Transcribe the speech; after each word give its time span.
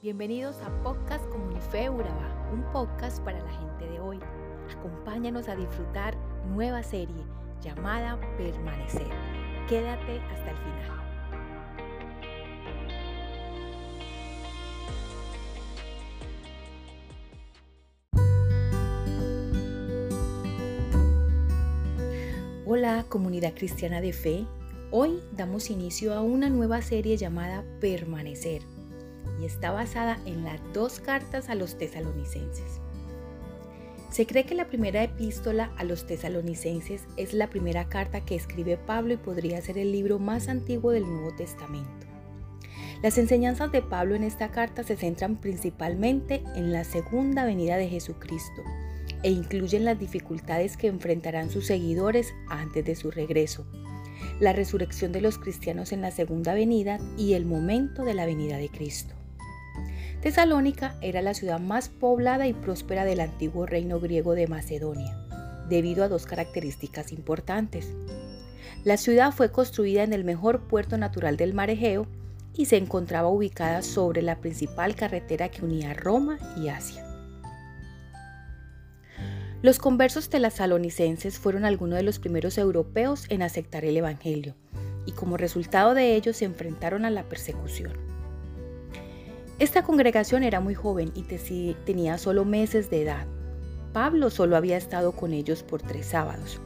Bienvenidos 0.00 0.54
a 0.62 0.70
Podcast 0.84 1.28
Comunife 1.28 1.90
Urabá, 1.90 2.48
un 2.52 2.62
podcast 2.70 3.20
para 3.24 3.42
la 3.42 3.50
gente 3.50 3.88
de 3.88 3.98
hoy. 3.98 4.20
Acompáñanos 4.72 5.48
a 5.48 5.56
disfrutar 5.56 6.16
nueva 6.46 6.84
serie 6.84 7.24
llamada 7.60 8.16
Permanecer. 8.36 9.08
Quédate 9.68 10.20
hasta 10.20 10.52
el 10.52 10.56
final. 10.56 10.98
Hola 22.66 23.04
comunidad 23.08 23.52
cristiana 23.54 24.00
de 24.00 24.12
fe, 24.12 24.46
hoy 24.92 25.18
damos 25.32 25.70
inicio 25.70 26.14
a 26.14 26.22
una 26.22 26.48
nueva 26.50 26.82
serie 26.82 27.16
llamada 27.16 27.64
Permanecer 27.80 28.77
y 29.40 29.44
está 29.44 29.70
basada 29.70 30.18
en 30.26 30.44
las 30.44 30.60
dos 30.72 31.00
cartas 31.00 31.48
a 31.48 31.54
los 31.54 31.78
tesalonicenses. 31.78 32.80
Se 34.10 34.26
cree 34.26 34.44
que 34.44 34.54
la 34.54 34.68
primera 34.68 35.02
epístola 35.02 35.70
a 35.76 35.84
los 35.84 36.06
tesalonicenses 36.06 37.02
es 37.16 37.34
la 37.34 37.50
primera 37.50 37.88
carta 37.88 38.24
que 38.24 38.34
escribe 38.34 38.78
Pablo 38.78 39.14
y 39.14 39.18
podría 39.18 39.60
ser 39.60 39.76
el 39.76 39.92
libro 39.92 40.18
más 40.18 40.48
antiguo 40.48 40.92
del 40.92 41.04
Nuevo 41.04 41.34
Testamento. 41.36 42.06
Las 43.02 43.18
enseñanzas 43.18 43.70
de 43.70 43.82
Pablo 43.82 44.14
en 44.14 44.24
esta 44.24 44.50
carta 44.50 44.82
se 44.82 44.96
centran 44.96 45.36
principalmente 45.36 46.42
en 46.56 46.72
la 46.72 46.84
segunda 46.84 47.44
venida 47.44 47.76
de 47.76 47.88
Jesucristo 47.88 48.62
e 49.22 49.30
incluyen 49.30 49.84
las 49.84 49.98
dificultades 49.98 50.76
que 50.76 50.88
enfrentarán 50.88 51.50
sus 51.50 51.66
seguidores 51.66 52.34
antes 52.48 52.84
de 52.84 52.96
su 52.96 53.10
regreso, 53.10 53.66
la 54.40 54.52
resurrección 54.52 55.12
de 55.12 55.20
los 55.20 55.38
cristianos 55.38 55.92
en 55.92 56.00
la 56.00 56.10
segunda 56.10 56.54
venida 56.54 56.98
y 57.16 57.34
el 57.34 57.44
momento 57.44 58.04
de 58.04 58.14
la 58.14 58.26
venida 58.26 58.56
de 58.56 58.68
Cristo. 58.68 59.17
Tesalónica 60.20 60.96
era 61.00 61.22
la 61.22 61.32
ciudad 61.32 61.60
más 61.60 61.88
poblada 61.88 62.48
y 62.48 62.52
próspera 62.52 63.04
del 63.04 63.20
antiguo 63.20 63.66
reino 63.66 64.00
griego 64.00 64.34
de 64.34 64.48
Macedonia, 64.48 65.16
debido 65.68 66.02
a 66.02 66.08
dos 66.08 66.26
características 66.26 67.12
importantes. 67.12 67.88
La 68.82 68.96
ciudad 68.96 69.32
fue 69.32 69.52
construida 69.52 70.02
en 70.02 70.12
el 70.12 70.24
mejor 70.24 70.66
puerto 70.66 70.98
natural 70.98 71.36
del 71.36 71.54
mar 71.54 71.70
Egeo 71.70 72.08
y 72.52 72.66
se 72.66 72.78
encontraba 72.78 73.28
ubicada 73.28 73.82
sobre 73.82 74.22
la 74.22 74.40
principal 74.40 74.96
carretera 74.96 75.50
que 75.50 75.64
unía 75.64 75.94
Roma 75.94 76.38
y 76.56 76.68
Asia. 76.68 77.04
Los 79.62 79.78
conversos 79.78 80.30
tesalonicenses 80.30 81.38
fueron 81.38 81.64
algunos 81.64 81.96
de 81.96 82.02
los 82.02 82.18
primeros 82.18 82.58
europeos 82.58 83.26
en 83.28 83.42
aceptar 83.42 83.84
el 83.84 83.96
Evangelio 83.96 84.56
y 85.06 85.12
como 85.12 85.36
resultado 85.36 85.94
de 85.94 86.16
ello 86.16 86.32
se 86.32 86.44
enfrentaron 86.44 87.04
a 87.04 87.10
la 87.10 87.22
persecución. 87.22 88.07
Esta 89.58 89.82
congregación 89.82 90.44
era 90.44 90.60
muy 90.60 90.74
joven 90.74 91.10
y 91.16 91.74
tenía 91.84 92.16
solo 92.16 92.44
meses 92.44 92.90
de 92.90 93.02
edad. 93.02 93.26
Pablo 93.92 94.30
solo 94.30 94.56
había 94.56 94.76
estado 94.76 95.10
con 95.10 95.32
ellos 95.32 95.64
por 95.64 95.82
tres 95.82 96.06
sábados. 96.06 96.60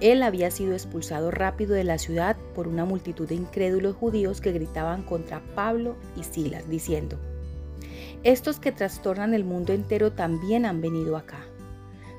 Él 0.00 0.22
había 0.22 0.50
sido 0.50 0.74
expulsado 0.74 1.30
rápido 1.30 1.74
de 1.74 1.84
la 1.84 1.96
ciudad 1.96 2.36
por 2.54 2.68
una 2.68 2.84
multitud 2.84 3.26
de 3.26 3.34
incrédulos 3.34 3.96
judíos 3.96 4.42
que 4.42 4.52
gritaban 4.52 5.04
contra 5.04 5.40
Pablo 5.54 5.96
y 6.16 6.24
Silas, 6.24 6.68
diciendo, 6.68 7.18
Estos 8.24 8.60
que 8.60 8.72
trastornan 8.72 9.32
el 9.32 9.44
mundo 9.44 9.72
entero 9.72 10.12
también 10.12 10.66
han 10.66 10.82
venido 10.82 11.16
acá. 11.16 11.40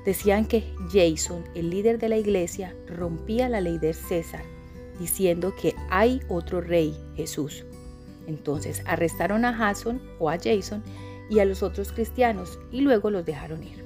Decían 0.04 0.44
que 0.44 0.64
Jason, 0.92 1.44
el 1.54 1.70
líder 1.70 1.98
de 1.98 2.08
la 2.08 2.16
iglesia, 2.16 2.74
rompía 2.88 3.48
la 3.48 3.60
ley 3.60 3.78
de 3.78 3.94
César, 3.94 4.42
diciendo 4.98 5.54
que 5.54 5.76
hay 5.88 6.20
otro 6.28 6.60
rey, 6.60 6.96
Jesús. 7.14 7.64
Entonces 8.26 8.82
arrestaron 8.86 9.44
a 9.44 9.54
Jason 9.54 10.00
o 10.18 10.30
a 10.30 10.38
Jason 10.38 10.82
y 11.28 11.38
a 11.38 11.44
los 11.44 11.62
otros 11.62 11.92
cristianos 11.92 12.58
y 12.70 12.80
luego 12.80 13.10
los 13.10 13.24
dejaron 13.24 13.62
ir. 13.62 13.84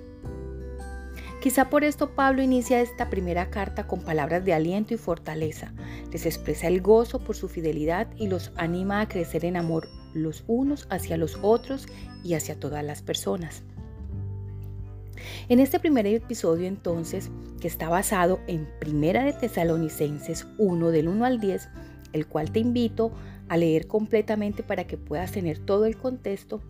Quizá 1.40 1.68
por 1.68 1.84
esto 1.84 2.14
Pablo 2.14 2.40
inicia 2.40 2.80
esta 2.80 3.10
primera 3.10 3.50
carta 3.50 3.86
con 3.86 4.00
palabras 4.00 4.44
de 4.46 4.54
aliento 4.54 4.94
y 4.94 4.96
fortaleza. 4.96 5.74
Les 6.10 6.24
expresa 6.24 6.68
el 6.68 6.80
gozo 6.80 7.18
por 7.18 7.36
su 7.36 7.48
fidelidad 7.48 8.08
y 8.16 8.28
los 8.28 8.50
anima 8.56 9.02
a 9.02 9.08
crecer 9.08 9.44
en 9.44 9.58
amor 9.58 9.88
los 10.14 10.44
unos 10.46 10.86
hacia 10.88 11.18
los 11.18 11.38
otros 11.42 11.86
y 12.22 12.32
hacia 12.32 12.58
todas 12.58 12.82
las 12.82 13.02
personas. 13.02 13.62
En 15.48 15.60
este 15.60 15.78
primer 15.78 16.06
episodio 16.06 16.66
entonces, 16.66 17.30
que 17.60 17.68
está 17.68 17.90
basado 17.90 18.40
en 18.46 18.66
Primera 18.78 19.24
de 19.24 19.34
Tesalonicenses 19.34 20.46
1 20.56 20.90
del 20.90 21.08
1 21.08 21.24
al 21.26 21.40
10, 21.40 21.68
el 22.14 22.26
cual 22.26 22.52
te 22.52 22.60
invito 22.60 23.12
leer 23.50 23.86
completamente 23.86 24.62
para 24.62 24.86
que 24.86 24.96
puedas 24.96 25.32
tener 25.32 25.58
todo 25.58 25.86
el 25.86 25.96
contexto, 25.96 26.62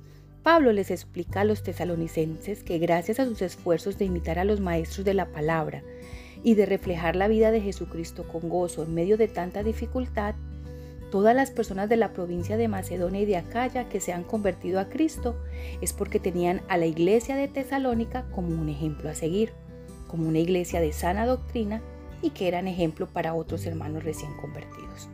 Pablo 0.42 0.72
les 0.72 0.90
explica 0.90 1.40
a 1.40 1.44
los 1.44 1.62
tesalonicenses 1.62 2.62
que 2.62 2.78
gracias 2.78 3.18
a 3.18 3.24
sus 3.24 3.40
esfuerzos 3.40 3.96
de 3.96 4.04
imitar 4.04 4.38
a 4.38 4.44
los 4.44 4.60
maestros 4.60 5.06
de 5.06 5.14
la 5.14 5.32
palabra 5.32 5.82
y 6.42 6.54
de 6.54 6.66
reflejar 6.66 7.16
la 7.16 7.28
vida 7.28 7.50
de 7.50 7.62
Jesucristo 7.62 8.28
con 8.28 8.50
gozo 8.50 8.82
en 8.82 8.92
medio 8.92 9.16
de 9.16 9.28
tanta 9.28 9.62
dificultad, 9.62 10.34
todas 11.10 11.34
las 11.34 11.50
personas 11.50 11.88
de 11.88 11.96
la 11.96 12.12
provincia 12.12 12.58
de 12.58 12.68
Macedonia 12.68 13.22
y 13.22 13.24
de 13.24 13.38
Acaya 13.38 13.88
que 13.88 14.00
se 14.00 14.12
han 14.12 14.24
convertido 14.24 14.80
a 14.80 14.90
Cristo 14.90 15.34
es 15.80 15.94
porque 15.94 16.20
tenían 16.20 16.60
a 16.68 16.76
la 16.76 16.86
iglesia 16.86 17.36
de 17.36 17.48
Tesalónica 17.48 18.26
como 18.34 18.48
un 18.48 18.68
ejemplo 18.68 19.08
a 19.08 19.14
seguir, 19.14 19.52
como 20.08 20.28
una 20.28 20.40
iglesia 20.40 20.80
de 20.80 20.92
sana 20.92 21.24
doctrina 21.24 21.80
y 22.20 22.30
que 22.30 22.48
eran 22.48 22.68
ejemplo 22.68 23.06
para 23.06 23.32
otros 23.32 23.64
hermanos 23.64 24.04
recién 24.04 24.34
convertidos. 24.36 25.08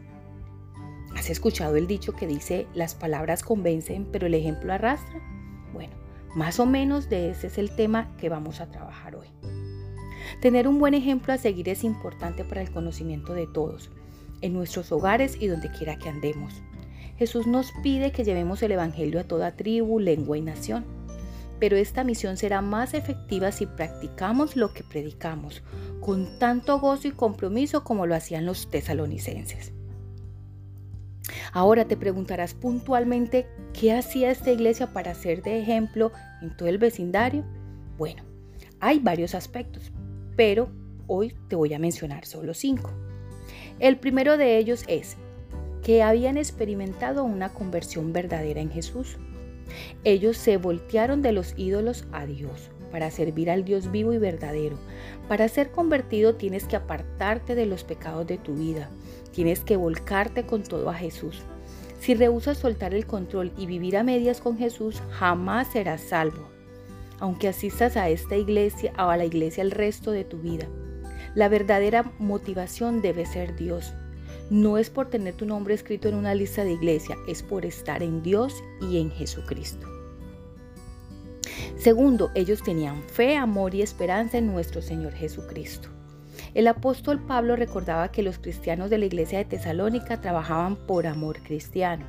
¿Has 1.20 1.28
escuchado 1.28 1.76
el 1.76 1.86
dicho 1.86 2.14
que 2.14 2.26
dice 2.26 2.66
las 2.72 2.94
palabras 2.94 3.42
convencen 3.42 4.06
pero 4.10 4.26
el 4.26 4.32
ejemplo 4.32 4.72
arrastra? 4.72 5.20
Bueno, 5.70 5.92
más 6.34 6.58
o 6.58 6.64
menos 6.64 7.10
de 7.10 7.28
ese 7.28 7.48
es 7.48 7.58
el 7.58 7.76
tema 7.76 8.16
que 8.16 8.30
vamos 8.30 8.62
a 8.62 8.70
trabajar 8.70 9.16
hoy. 9.16 9.26
Tener 10.40 10.66
un 10.66 10.78
buen 10.78 10.94
ejemplo 10.94 11.34
a 11.34 11.36
seguir 11.36 11.68
es 11.68 11.84
importante 11.84 12.42
para 12.42 12.62
el 12.62 12.70
conocimiento 12.70 13.34
de 13.34 13.46
todos, 13.46 13.90
en 14.40 14.54
nuestros 14.54 14.92
hogares 14.92 15.36
y 15.38 15.48
donde 15.48 15.70
quiera 15.70 15.98
que 15.98 16.08
andemos. 16.08 16.62
Jesús 17.18 17.46
nos 17.46 17.70
pide 17.82 18.12
que 18.12 18.24
llevemos 18.24 18.62
el 18.62 18.72
Evangelio 18.72 19.20
a 19.20 19.24
toda 19.24 19.56
tribu, 19.56 20.00
lengua 20.00 20.38
y 20.38 20.40
nación. 20.40 20.86
Pero 21.58 21.76
esta 21.76 22.02
misión 22.02 22.38
será 22.38 22.62
más 22.62 22.94
efectiva 22.94 23.52
si 23.52 23.66
practicamos 23.66 24.56
lo 24.56 24.72
que 24.72 24.84
predicamos, 24.84 25.62
con 26.00 26.38
tanto 26.38 26.80
gozo 26.80 27.08
y 27.08 27.12
compromiso 27.12 27.84
como 27.84 28.06
lo 28.06 28.14
hacían 28.14 28.46
los 28.46 28.70
tesalonicenses. 28.70 29.74
Ahora 31.52 31.86
te 31.86 31.96
preguntarás 31.96 32.54
puntualmente 32.54 33.46
qué 33.72 33.92
hacía 33.92 34.30
esta 34.30 34.50
iglesia 34.50 34.92
para 34.92 35.14
ser 35.14 35.42
de 35.42 35.60
ejemplo 35.60 36.12
en 36.42 36.56
todo 36.56 36.68
el 36.68 36.78
vecindario. 36.78 37.44
Bueno, 37.98 38.22
hay 38.80 38.98
varios 38.98 39.34
aspectos, 39.34 39.92
pero 40.36 40.70
hoy 41.06 41.34
te 41.48 41.56
voy 41.56 41.74
a 41.74 41.78
mencionar 41.78 42.24
solo 42.24 42.54
cinco. 42.54 42.90
El 43.78 43.98
primero 43.98 44.36
de 44.36 44.58
ellos 44.58 44.84
es 44.86 45.16
que 45.82 46.02
habían 46.02 46.36
experimentado 46.36 47.24
una 47.24 47.50
conversión 47.50 48.12
verdadera 48.12 48.60
en 48.60 48.70
Jesús. 48.70 49.16
Ellos 50.04 50.36
se 50.36 50.56
voltearon 50.56 51.22
de 51.22 51.32
los 51.32 51.54
ídolos 51.56 52.06
a 52.12 52.26
Dios 52.26 52.70
para 52.90 53.10
servir 53.10 53.50
al 53.50 53.64
Dios 53.64 53.90
vivo 53.90 54.12
y 54.12 54.18
verdadero. 54.18 54.78
Para 55.28 55.48
ser 55.48 55.70
convertido 55.70 56.34
tienes 56.34 56.64
que 56.64 56.76
apartarte 56.76 57.54
de 57.54 57.66
los 57.66 57.84
pecados 57.84 58.26
de 58.26 58.38
tu 58.38 58.54
vida. 58.54 58.90
Tienes 59.32 59.60
que 59.60 59.76
volcarte 59.76 60.44
con 60.44 60.62
todo 60.62 60.90
a 60.90 60.94
Jesús. 60.94 61.42
Si 62.00 62.14
rehusas 62.14 62.58
soltar 62.58 62.94
el 62.94 63.06
control 63.06 63.52
y 63.56 63.66
vivir 63.66 63.96
a 63.96 64.02
medias 64.02 64.40
con 64.40 64.56
Jesús, 64.56 65.02
jamás 65.10 65.70
serás 65.72 66.00
salvo. 66.00 66.48
Aunque 67.18 67.48
asistas 67.48 67.96
a 67.96 68.08
esta 68.08 68.36
iglesia 68.36 68.92
o 68.98 69.02
a 69.02 69.16
la 69.16 69.26
iglesia 69.26 69.62
el 69.62 69.70
resto 69.70 70.10
de 70.10 70.24
tu 70.24 70.38
vida. 70.38 70.66
La 71.34 71.48
verdadera 71.48 72.10
motivación 72.18 73.02
debe 73.02 73.26
ser 73.26 73.54
Dios. 73.56 73.92
No 74.48 74.78
es 74.78 74.90
por 74.90 75.10
tener 75.10 75.34
tu 75.34 75.46
nombre 75.46 75.74
escrito 75.74 76.08
en 76.08 76.14
una 76.14 76.34
lista 76.34 76.64
de 76.64 76.72
iglesia, 76.72 77.16
es 77.28 77.42
por 77.42 77.64
estar 77.64 78.02
en 78.02 78.22
Dios 78.22 78.54
y 78.80 78.98
en 78.98 79.10
Jesucristo. 79.10 79.99
Segundo, 81.80 82.30
ellos 82.34 82.62
tenían 82.62 83.02
fe, 83.04 83.36
amor 83.36 83.74
y 83.74 83.80
esperanza 83.80 84.36
en 84.36 84.46
nuestro 84.46 84.82
Señor 84.82 85.14
Jesucristo. 85.14 85.88
El 86.52 86.68
apóstol 86.68 87.24
Pablo 87.24 87.56
recordaba 87.56 88.12
que 88.12 88.22
los 88.22 88.38
cristianos 88.38 88.90
de 88.90 88.98
la 88.98 89.06
iglesia 89.06 89.38
de 89.38 89.46
Tesalónica 89.46 90.20
trabajaban 90.20 90.76
por 90.76 91.06
amor 91.06 91.42
cristiano. 91.42 92.04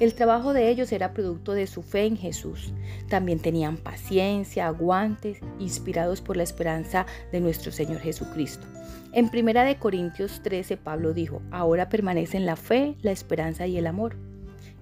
El 0.00 0.12
trabajo 0.12 0.52
de 0.52 0.68
ellos 0.68 0.92
era 0.92 1.14
producto 1.14 1.54
de 1.54 1.66
su 1.66 1.80
fe 1.80 2.04
en 2.04 2.18
Jesús. 2.18 2.74
También 3.08 3.38
tenían 3.38 3.78
paciencia, 3.78 4.66
aguantes, 4.66 5.38
inspirados 5.58 6.20
por 6.20 6.36
la 6.36 6.42
esperanza 6.42 7.06
de 7.32 7.40
nuestro 7.40 7.72
Señor 7.72 8.00
Jesucristo. 8.00 8.66
En 9.14 9.30
1 9.32 9.78
Corintios 9.78 10.42
13 10.42 10.76
Pablo 10.76 11.14
dijo, 11.14 11.40
ahora 11.50 11.88
permanecen 11.88 12.44
la 12.44 12.56
fe, 12.56 12.96
la 13.00 13.12
esperanza 13.12 13.66
y 13.66 13.78
el 13.78 13.86
amor. 13.86 14.16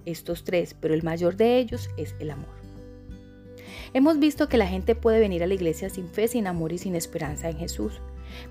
Estos 0.03 0.43
tres, 0.43 0.73
pero 0.73 0.93
el 0.93 1.03
mayor 1.03 1.37
de 1.37 1.57
ellos 1.57 1.89
es 1.95 2.15
el 2.19 2.31
amor. 2.31 2.58
Hemos 3.93 4.19
visto 4.19 4.47
que 4.47 4.57
la 4.57 4.67
gente 4.67 4.95
puede 4.95 5.19
venir 5.19 5.43
a 5.43 5.47
la 5.47 5.55
iglesia 5.55 5.89
sin 5.89 6.07
fe, 6.07 6.27
sin 6.27 6.47
amor 6.47 6.73
y 6.73 6.77
sin 6.77 6.95
esperanza 6.95 7.49
en 7.49 7.57
Jesús, 7.57 8.01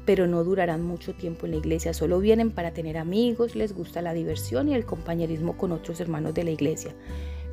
pero 0.04 0.26
no 0.26 0.42
durarán 0.42 0.82
mucho 0.82 1.14
tiempo 1.14 1.46
en 1.46 1.52
la 1.52 1.58
iglesia, 1.58 1.94
solo 1.94 2.18
vienen 2.18 2.50
para 2.50 2.72
tener 2.72 2.98
amigos, 2.98 3.54
les 3.54 3.72
gusta 3.72 4.02
la 4.02 4.14
diversión 4.14 4.68
y 4.68 4.74
el 4.74 4.84
compañerismo 4.84 5.56
con 5.56 5.72
otros 5.72 6.00
hermanos 6.00 6.34
de 6.34 6.44
la 6.44 6.50
iglesia, 6.50 6.92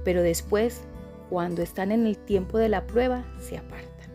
pero 0.04 0.24
después 0.24 0.82
cuando 1.30 1.62
están 1.62 1.92
en 1.92 2.06
el 2.08 2.18
tiempo 2.18 2.58
de 2.58 2.70
la 2.70 2.88
prueba 2.88 3.26
se 3.40 3.58
apartan. 3.58 4.10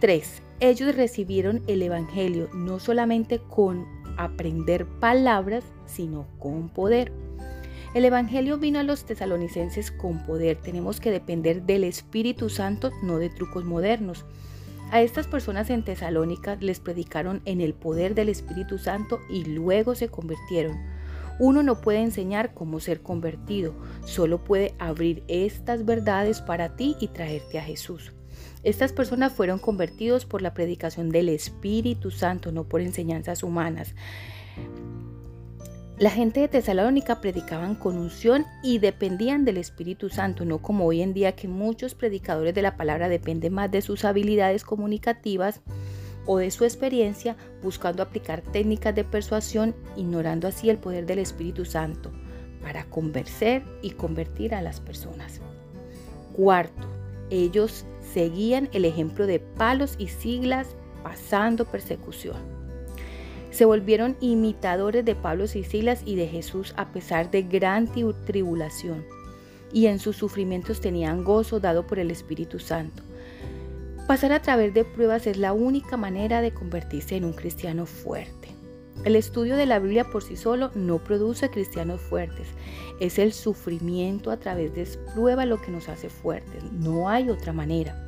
3. 0.00 0.42
Ellos 0.60 0.94
recibieron 0.94 1.62
el 1.66 1.82
Evangelio 1.82 2.48
no 2.54 2.78
solamente 2.78 3.40
con 3.40 3.86
aprender 4.16 4.86
palabras, 4.86 5.64
sino 5.86 6.26
con 6.38 6.68
poder. 6.68 7.12
El 7.96 8.04
Evangelio 8.04 8.58
vino 8.58 8.78
a 8.78 8.82
los 8.82 9.06
tesalonicenses 9.06 9.90
con 9.90 10.22
poder. 10.26 10.58
Tenemos 10.58 11.00
que 11.00 11.10
depender 11.10 11.62
del 11.62 11.82
Espíritu 11.82 12.50
Santo, 12.50 12.90
no 13.02 13.16
de 13.18 13.30
trucos 13.30 13.64
modernos. 13.64 14.26
A 14.90 15.00
estas 15.00 15.26
personas 15.26 15.70
en 15.70 15.82
Tesalónica 15.82 16.58
les 16.60 16.78
predicaron 16.78 17.40
en 17.46 17.62
el 17.62 17.72
poder 17.72 18.14
del 18.14 18.28
Espíritu 18.28 18.76
Santo 18.76 19.20
y 19.30 19.46
luego 19.46 19.94
se 19.94 20.08
convirtieron. 20.08 20.76
Uno 21.38 21.62
no 21.62 21.80
puede 21.80 22.02
enseñar 22.02 22.52
cómo 22.52 22.80
ser 22.80 23.00
convertido, 23.00 23.72
solo 24.04 24.44
puede 24.44 24.74
abrir 24.78 25.24
estas 25.26 25.86
verdades 25.86 26.42
para 26.42 26.76
ti 26.76 26.96
y 27.00 27.08
traerte 27.08 27.58
a 27.58 27.62
Jesús. 27.62 28.12
Estas 28.62 28.92
personas 28.92 29.32
fueron 29.32 29.58
convertidos 29.58 30.26
por 30.26 30.42
la 30.42 30.52
predicación 30.52 31.08
del 31.08 31.30
Espíritu 31.30 32.10
Santo, 32.10 32.52
no 32.52 32.64
por 32.64 32.82
enseñanzas 32.82 33.42
humanas. 33.42 33.94
La 35.98 36.10
gente 36.10 36.40
de 36.40 36.48
Tesalónica 36.48 37.22
predicaban 37.22 37.74
con 37.74 37.96
unción 37.96 38.44
y 38.62 38.80
dependían 38.80 39.46
del 39.46 39.56
Espíritu 39.56 40.10
Santo, 40.10 40.44
no 40.44 40.58
como 40.58 40.84
hoy 40.84 41.00
en 41.00 41.14
día 41.14 41.34
que 41.34 41.48
muchos 41.48 41.94
predicadores 41.94 42.54
de 42.54 42.60
la 42.60 42.76
palabra 42.76 43.08
dependen 43.08 43.54
más 43.54 43.70
de 43.70 43.80
sus 43.80 44.04
habilidades 44.04 44.62
comunicativas 44.62 45.62
o 46.26 46.36
de 46.36 46.50
su 46.50 46.64
experiencia, 46.64 47.36
buscando 47.62 48.02
aplicar 48.02 48.42
técnicas 48.42 48.94
de 48.94 49.04
persuasión, 49.04 49.74
ignorando 49.96 50.46
así 50.46 50.68
el 50.68 50.76
poder 50.76 51.06
del 51.06 51.18
Espíritu 51.18 51.64
Santo 51.64 52.12
para 52.60 52.84
convencer 52.84 53.62
y 53.80 53.92
convertir 53.92 54.54
a 54.54 54.60
las 54.60 54.80
personas. 54.80 55.40
Cuarto, 56.34 56.88
ellos 57.30 57.86
seguían 58.12 58.68
el 58.74 58.84
ejemplo 58.84 59.26
de 59.26 59.38
palos 59.38 59.94
y 59.98 60.08
siglas 60.08 60.76
pasando 61.02 61.64
persecución 61.64 62.65
se 63.56 63.64
volvieron 63.64 64.18
imitadores 64.20 65.02
de 65.02 65.14
Pablo 65.14 65.44
y 65.44 65.64
Silas 65.64 66.02
y 66.04 66.14
de 66.14 66.28
Jesús 66.28 66.74
a 66.76 66.92
pesar 66.92 67.30
de 67.30 67.42
gran 67.42 67.90
tribulación, 68.26 69.02
y 69.72 69.86
en 69.86 69.98
sus 69.98 70.14
sufrimientos 70.16 70.82
tenían 70.82 71.24
gozo 71.24 71.58
dado 71.58 71.86
por 71.86 71.98
el 71.98 72.10
Espíritu 72.10 72.58
Santo. 72.58 73.02
Pasar 74.06 74.32
a 74.32 74.42
través 74.42 74.74
de 74.74 74.84
pruebas 74.84 75.26
es 75.26 75.38
la 75.38 75.54
única 75.54 75.96
manera 75.96 76.42
de 76.42 76.52
convertirse 76.52 77.16
en 77.16 77.24
un 77.24 77.32
cristiano 77.32 77.86
fuerte. 77.86 78.48
El 79.04 79.16
estudio 79.16 79.56
de 79.56 79.64
la 79.64 79.78
Biblia 79.78 80.04
por 80.04 80.22
sí 80.22 80.36
solo 80.36 80.70
no 80.74 81.02
produce 81.02 81.48
cristianos 81.48 82.02
fuertes. 82.02 82.48
Es 83.00 83.18
el 83.18 83.32
sufrimiento 83.32 84.30
a 84.30 84.36
través 84.36 84.74
de 84.74 84.86
pruebas 85.14 85.46
lo 85.46 85.62
que 85.62 85.72
nos 85.72 85.88
hace 85.88 86.10
fuertes. 86.10 86.62
No 86.72 87.08
hay 87.08 87.30
otra 87.30 87.54
manera. 87.54 88.06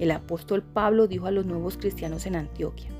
El 0.00 0.10
apóstol 0.10 0.64
Pablo 0.64 1.06
dijo 1.06 1.26
a 1.26 1.30
los 1.30 1.46
nuevos 1.46 1.76
cristianos 1.76 2.26
en 2.26 2.34
Antioquia, 2.34 2.97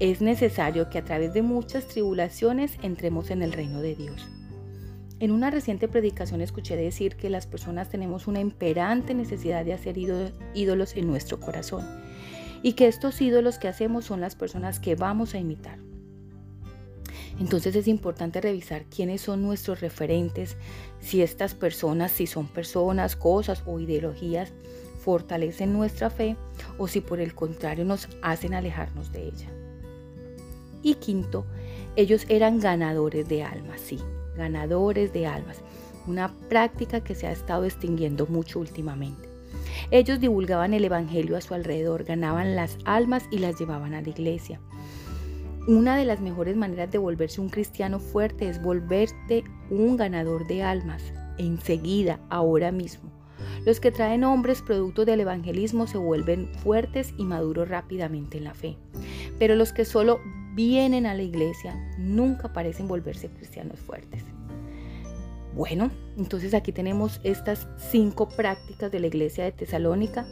es 0.00 0.22
necesario 0.22 0.88
que 0.88 0.96
a 0.98 1.04
través 1.04 1.34
de 1.34 1.42
muchas 1.42 1.86
tribulaciones 1.86 2.78
entremos 2.82 3.30
en 3.30 3.42
el 3.42 3.52
reino 3.52 3.82
de 3.82 3.94
Dios. 3.94 4.28
En 5.20 5.30
una 5.30 5.50
reciente 5.50 5.88
predicación 5.88 6.40
escuché 6.40 6.74
decir 6.74 7.16
que 7.16 7.28
las 7.28 7.46
personas 7.46 7.90
tenemos 7.90 8.26
una 8.26 8.40
imperante 8.40 9.12
necesidad 9.12 9.62
de 9.66 9.74
hacer 9.74 9.98
ídolos 10.54 10.96
en 10.96 11.06
nuestro 11.06 11.38
corazón 11.38 11.86
y 12.62 12.72
que 12.72 12.88
estos 12.88 13.20
ídolos 13.20 13.58
que 13.58 13.68
hacemos 13.68 14.06
son 14.06 14.22
las 14.22 14.36
personas 14.36 14.80
que 14.80 14.94
vamos 14.94 15.34
a 15.34 15.38
imitar. 15.38 15.78
Entonces 17.38 17.76
es 17.76 17.86
importante 17.86 18.40
revisar 18.40 18.84
quiénes 18.84 19.20
son 19.20 19.42
nuestros 19.42 19.82
referentes, 19.82 20.56
si 21.00 21.20
estas 21.20 21.54
personas, 21.54 22.10
si 22.10 22.26
son 22.26 22.48
personas, 22.48 23.16
cosas 23.16 23.62
o 23.66 23.80
ideologías, 23.80 24.52
fortalecen 25.04 25.74
nuestra 25.74 26.08
fe 26.08 26.36
o 26.78 26.88
si 26.88 27.02
por 27.02 27.20
el 27.20 27.34
contrario 27.34 27.84
nos 27.84 28.08
hacen 28.22 28.54
alejarnos 28.54 29.12
de 29.12 29.24
ella. 29.24 29.50
Y 30.82 30.94
quinto, 30.94 31.44
ellos 31.96 32.24
eran 32.28 32.60
ganadores 32.60 33.28
de 33.28 33.42
almas, 33.42 33.80
sí, 33.80 33.98
ganadores 34.36 35.12
de 35.12 35.26
almas, 35.26 35.62
una 36.06 36.32
práctica 36.48 37.02
que 37.02 37.14
se 37.14 37.26
ha 37.26 37.32
estado 37.32 37.64
extinguiendo 37.64 38.26
mucho 38.26 38.60
últimamente. 38.60 39.28
Ellos 39.90 40.20
divulgaban 40.20 40.74
el 40.74 40.84
Evangelio 40.84 41.36
a 41.36 41.40
su 41.40 41.54
alrededor, 41.54 42.04
ganaban 42.04 42.54
las 42.56 42.78
almas 42.84 43.24
y 43.30 43.38
las 43.38 43.58
llevaban 43.58 43.94
a 43.94 44.02
la 44.02 44.08
iglesia. 44.08 44.60
Una 45.66 45.96
de 45.96 46.04
las 46.04 46.20
mejores 46.20 46.56
maneras 46.56 46.90
de 46.90 46.98
volverse 46.98 47.40
un 47.40 47.50
cristiano 47.50 47.98
fuerte 47.98 48.48
es 48.48 48.62
volverte 48.62 49.44
un 49.68 49.96
ganador 49.96 50.46
de 50.46 50.62
almas, 50.62 51.12
enseguida, 51.38 52.18
ahora 52.30 52.72
mismo. 52.72 53.10
Los 53.66 53.78
que 53.78 53.90
traen 53.90 54.24
hombres 54.24 54.62
producto 54.62 55.04
del 55.04 55.20
evangelismo 55.20 55.86
se 55.86 55.98
vuelven 55.98 56.50
fuertes 56.62 57.12
y 57.18 57.24
maduros 57.24 57.68
rápidamente 57.68 58.38
en 58.38 58.44
la 58.44 58.54
fe. 58.54 58.76
Pero 59.38 59.54
los 59.54 59.72
que 59.72 59.84
solo 59.84 60.20
vienen 60.54 61.06
a 61.06 61.14
la 61.14 61.22
iglesia 61.22 61.74
nunca 61.98 62.52
parecen 62.52 62.88
volverse 62.88 63.28
cristianos 63.28 63.80
fuertes. 63.80 64.24
Bueno, 65.54 65.90
entonces 66.16 66.54
aquí 66.54 66.72
tenemos 66.72 67.20
estas 67.24 67.68
cinco 67.76 68.28
prácticas 68.28 68.92
de 68.92 69.00
la 69.00 69.08
iglesia 69.08 69.44
de 69.44 69.52
Tesalónica 69.52 70.26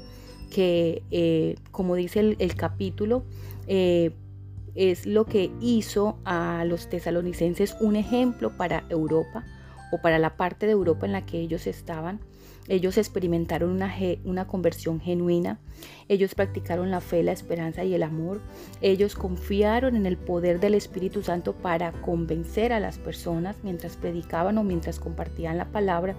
que, 0.50 1.02
eh, 1.10 1.56
como 1.72 1.96
dice 1.96 2.36
el, 2.38 2.54
capítulo, 2.54 3.24
eh, 3.66 4.12
es 4.74 5.06
lo 5.06 5.26
que 5.26 5.50
hizo 5.60 6.18
a 6.24 6.64
los 6.64 6.88
tesalonicenses 6.88 7.76
un 7.80 7.96
ejemplo 7.96 8.56
para 8.56 8.84
Europa 8.88 9.44
o 9.90 10.00
para 10.00 10.18
la 10.18 10.36
parte 10.36 10.66
de 10.66 10.72
Europa 10.72 11.04
en 11.06 11.12
la 11.12 11.26
que 11.26 11.40
ellos 11.40 11.66
estaban 11.66 12.20
ellos 12.68 12.98
experimentaron 12.98 13.70
una, 13.70 13.94
una, 14.24 14.46
conversión 14.46 15.00
genuina. 15.00 15.58
Ellos 16.08 16.34
practicaron 16.34 16.90
la 16.90 17.00
fe, 17.00 17.22
la 17.22 17.32
esperanza 17.32 17.82
y 17.82 17.94
el 17.94 18.02
amor. 18.02 18.40
Ellos 18.82 19.14
confiaron 19.14 19.96
en 19.96 20.04
el 20.04 20.18
poder 20.18 20.60
del 20.60 20.74
Espíritu 20.74 21.22
Santo 21.22 21.54
para 21.54 21.92
convencer 21.92 22.74
a 22.74 22.80
las 22.80 22.98
personas 22.98 23.56
mientras 23.62 23.96
predicaban 23.96 24.58
o 24.58 24.64
mientras 24.64 25.00
compartían 25.00 25.56
la 25.56 25.66
palabra. 25.66 26.14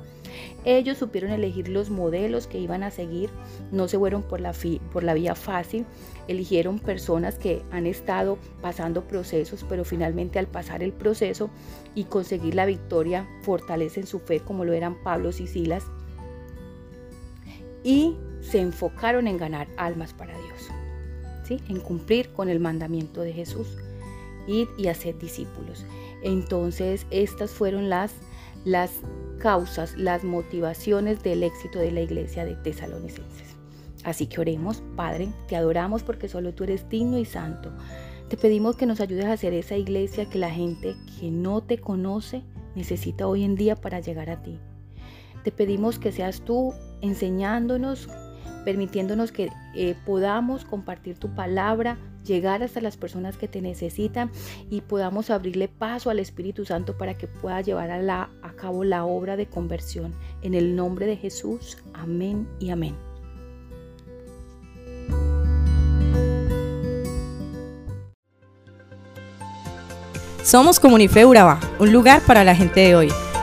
Ellos 0.65 0.97
supieron 0.97 1.29
elegir 1.31 1.69
los 1.69 1.91
modelos 1.91 2.47
que 2.47 2.59
iban 2.59 2.81
a 2.81 2.89
seguir. 2.89 3.29
No 3.71 3.87
se 3.87 3.99
fueron 3.99 4.23
por 4.23 4.41
la, 4.41 4.53
por 4.91 5.03
la 5.03 5.13
vía 5.13 5.35
fácil. 5.35 5.85
Eligieron 6.27 6.79
personas 6.79 7.35
que 7.35 7.61
han 7.69 7.85
estado 7.85 8.39
pasando 8.61 9.03
procesos, 9.03 9.63
pero 9.69 9.85
finalmente 9.85 10.39
al 10.39 10.47
pasar 10.47 10.81
el 10.81 10.93
proceso 10.93 11.51
y 11.93 12.05
conseguir 12.05 12.55
la 12.55 12.65
victoria, 12.65 13.27
fortalecen 13.43 14.07
su 14.07 14.17
fe 14.19 14.39
como 14.39 14.65
lo 14.65 14.73
eran 14.73 14.95
Pablo 15.03 15.29
y 15.29 15.47
Silas 15.47 15.85
y 17.83 18.15
se 18.41 18.59
enfocaron 18.59 19.27
en 19.27 19.37
ganar 19.37 19.67
almas 19.77 20.13
para 20.13 20.37
Dios, 20.37 20.69
¿sí? 21.43 21.59
en 21.69 21.79
cumplir 21.79 22.31
con 22.33 22.49
el 22.49 22.59
mandamiento 22.59 23.21
de 23.21 23.33
Jesús, 23.33 23.67
ir 24.47 24.67
y 24.77 24.87
hacer 24.87 25.17
discípulos. 25.17 25.85
Entonces, 26.23 27.05
estas 27.11 27.51
fueron 27.51 27.89
las, 27.89 28.13
las 28.65 28.91
causas, 29.39 29.97
las 29.97 30.23
motivaciones 30.23 31.23
del 31.23 31.43
éxito 31.43 31.79
de 31.79 31.91
la 31.91 32.01
iglesia 32.01 32.45
de 32.45 32.55
tesalonicenses. 32.55 33.55
Así 34.03 34.27
que 34.27 34.39
oremos, 34.39 34.81
Padre, 34.95 35.29
te 35.47 35.55
adoramos 35.55 36.03
porque 36.03 36.29
solo 36.29 36.53
tú 36.53 36.63
eres 36.63 36.87
digno 36.89 37.17
y 37.17 37.25
santo. 37.25 37.71
Te 38.29 38.37
pedimos 38.37 38.75
que 38.75 38.85
nos 38.85 39.01
ayudes 39.01 39.25
a 39.25 39.33
hacer 39.33 39.53
esa 39.53 39.75
iglesia 39.75 40.29
que 40.29 40.39
la 40.39 40.51
gente 40.51 40.95
que 41.19 41.31
no 41.31 41.61
te 41.61 41.79
conoce 41.79 42.43
necesita 42.75 43.27
hoy 43.27 43.43
en 43.43 43.55
día 43.55 43.75
para 43.75 43.99
llegar 43.99 44.29
a 44.29 44.41
ti. 44.41 44.59
Te 45.43 45.51
pedimos 45.51 45.99
que 45.99 46.11
seas 46.11 46.41
tú 46.41 46.73
enseñándonos, 47.01 48.09
permitiéndonos 48.65 49.31
que 49.31 49.49
eh, 49.75 49.95
podamos 50.05 50.65
compartir 50.65 51.17
tu 51.17 51.33
palabra, 51.33 51.97
llegar 52.25 52.61
hasta 52.61 52.81
las 52.81 52.97
personas 52.97 53.37
que 53.37 53.47
te 53.47 53.61
necesitan 53.61 54.31
y 54.69 54.81
podamos 54.81 55.29
abrirle 55.29 55.67
paso 55.67 56.09
al 56.09 56.19
Espíritu 56.19 56.65
Santo 56.65 56.97
para 56.97 57.17
que 57.17 57.27
pueda 57.27 57.61
llevar 57.61 57.89
a, 57.89 58.01
la, 58.01 58.29
cabo 58.59 58.83
la 58.83 59.05
obra 59.05 59.37
de 59.37 59.47
conversión. 59.47 60.13
En 60.41 60.53
el 60.53 60.75
nombre 60.75 61.05
de 61.05 61.15
Jesús, 61.15 61.77
amén 61.93 62.47
y 62.59 62.69
amén. 62.69 62.95
Somos 70.43 70.79
Comunife 70.79 71.25
un 71.25 71.93
lugar 71.93 72.21
para 72.25 72.43
la 72.43 72.55
gente 72.55 72.79
de 72.79 72.95
hoy. 72.95 73.28